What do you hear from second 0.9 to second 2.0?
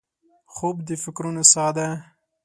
فکرونو سا ده